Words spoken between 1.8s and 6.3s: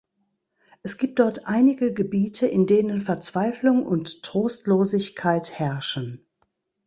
Gebiete, in denen Verzweiflung und Trostlosigkeit herrschen.